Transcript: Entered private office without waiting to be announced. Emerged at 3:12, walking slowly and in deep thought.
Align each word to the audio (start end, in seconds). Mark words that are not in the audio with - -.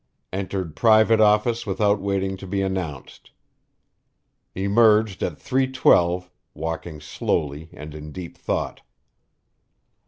Entered 0.33 0.75
private 0.75 1.21
office 1.21 1.67
without 1.67 2.01
waiting 2.01 2.35
to 2.37 2.47
be 2.47 2.63
announced. 2.63 3.29
Emerged 4.55 5.21
at 5.21 5.37
3:12, 5.37 6.27
walking 6.55 6.99
slowly 6.99 7.69
and 7.71 7.93
in 7.93 8.11
deep 8.11 8.35
thought. 8.35 8.81